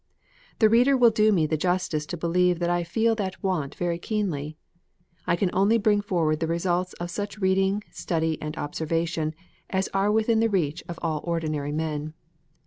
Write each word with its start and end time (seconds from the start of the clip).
The 0.57 0.67
reader 0.67 0.97
will 0.97 1.11
do 1.11 1.31
me 1.31 1.45
the 1.45 1.57
justice 1.57 2.07
to 2.07 2.17
believe 2.17 2.57
that 2.57 2.71
I 2.71 2.83
feel 2.83 3.13
that 3.13 3.43
want 3.43 3.75
very 3.75 3.99
keenly. 3.99 4.57
I 5.27 5.35
can 5.35 5.51
only 5.53 5.77
bring 5.77 6.01
forward 6.01 6.39
the 6.39 6.47
results 6.47 6.93
of 6.93 7.11
such 7.11 7.37
reading, 7.37 7.83
study, 7.91 8.41
and 8.41 8.57
observation, 8.57 9.35
as 9.69 9.89
are 9.89 10.11
within 10.11 10.39
the 10.39 10.49
reach 10.49 10.83
of 10.89 10.97
all 11.03 11.21
ordinary 11.23 11.71
men. 11.71 12.15